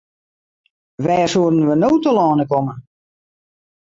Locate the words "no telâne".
1.77-2.45